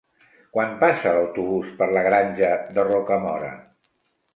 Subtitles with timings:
[0.55, 3.57] Quan passa l'autobús per la Granja de Rocamora?